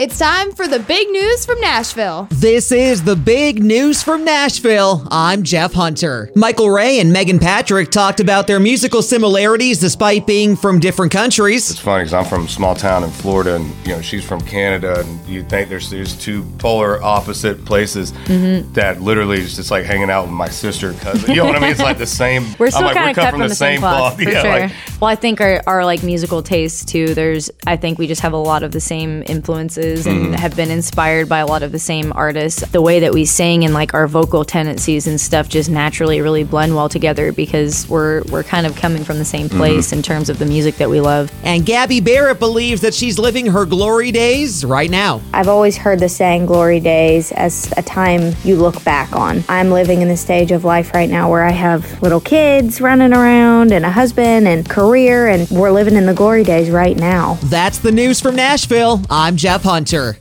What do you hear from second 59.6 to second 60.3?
Hunter.